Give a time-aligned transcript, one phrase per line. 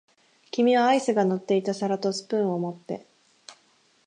[0.49, 3.05] 君はアイスが乗っていた皿とスプーンを持って、